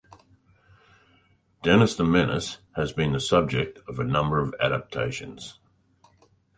"Dennis 1.61 1.95
the 1.95 2.03
Menace" 2.03 2.57
has 2.75 2.91
been 2.91 3.11
the 3.13 3.19
subject 3.19 3.87
of 3.87 3.99
a 3.99 4.03
number 4.03 4.39
of 4.39 4.55
adaptations. 4.59 5.59